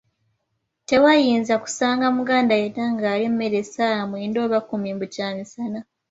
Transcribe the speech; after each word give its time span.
Tewanyinza 0.87 1.53
kusanga 1.63 2.05
Muganda 2.17 2.53
yenna 2.61 2.85
ng'alya 2.93 3.27
emmere 3.29 3.57
essaawa 3.63 4.03
mwenda 4.09 4.39
oba 4.45 4.59
kkumi 4.61 4.89
mbu 4.95 5.05
kyamisana! 5.13 5.79